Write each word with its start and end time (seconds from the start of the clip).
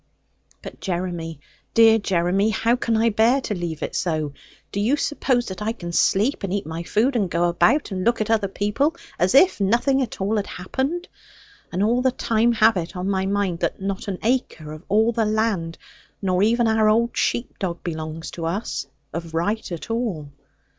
'But 0.63 0.79
Jeremy, 0.81 1.39
dear 1.75 1.99
Jeremy, 1.99 2.49
how 2.49 2.75
can 2.75 2.97
I 2.97 3.09
bear 3.11 3.39
to 3.41 3.53
leave 3.53 3.83
it 3.83 3.95
so? 3.95 4.33
Do 4.71 4.79
you 4.79 4.95
suppose 4.95 5.45
that 5.49 5.61
I 5.61 5.73
can 5.73 5.91
sleep, 5.91 6.41
and 6.43 6.51
eat 6.51 6.65
my 6.65 6.81
food, 6.81 7.15
and 7.15 7.29
go 7.29 7.43
about, 7.43 7.91
and 7.91 8.03
look 8.03 8.19
at 8.19 8.31
other 8.31 8.47
people, 8.47 8.95
as 9.19 9.35
if 9.35 9.61
nothing 9.61 10.01
at 10.01 10.19
all 10.19 10.37
had 10.37 10.47
happened? 10.47 11.07
And 11.71 11.83
all 11.83 12.01
the 12.01 12.09
time 12.11 12.51
have 12.53 12.77
it 12.77 12.95
on 12.95 13.11
my 13.11 13.27
mind, 13.27 13.59
that 13.59 13.79
not 13.79 14.07
an 14.07 14.17
acre 14.23 14.71
of 14.71 14.83
all 14.89 15.11
the 15.11 15.23
land, 15.23 15.77
nor 16.19 16.41
even 16.41 16.67
our 16.67 16.89
old 16.89 17.15
sheep 17.15 17.59
dog, 17.59 17.83
belongs 17.83 18.31
to 18.31 18.47
us, 18.47 18.87
of 19.13 19.35
right 19.35 19.71
at 19.71 19.91
all! 19.91 20.31